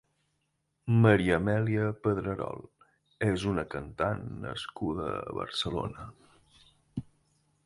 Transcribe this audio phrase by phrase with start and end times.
[1.03, 2.65] Maria Amèlia Pedrerol
[3.29, 6.13] és una cantant nascuda a Barcelona.